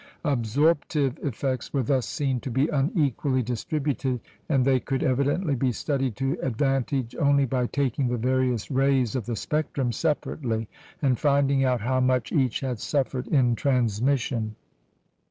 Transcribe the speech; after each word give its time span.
Absorptive 0.25 1.19
effects 1.21 1.71
were 1.71 1.83
thus 1.83 2.07
seen 2.07 2.39
to 2.39 2.49
be 2.49 2.67
unequally 2.69 3.43
distributed; 3.43 4.19
and 4.49 4.65
they 4.65 4.79
could 4.79 5.03
evidently 5.03 5.53
be 5.53 5.71
studied 5.71 6.15
to 6.15 6.39
advantage 6.41 7.15
only 7.19 7.45
by 7.45 7.67
taking 7.67 8.07
the 8.07 8.17
various 8.17 8.71
rays 8.71 9.15
of 9.15 9.27
the 9.27 9.35
spectrum 9.35 9.91
separately, 9.91 10.67
and 11.03 11.19
finding 11.19 11.63
out 11.63 11.81
how 11.81 11.99
much 11.99 12.31
each 12.31 12.61
had 12.61 12.79
suffered 12.79 13.27
in 13.27 13.53
transmission. 13.53 14.55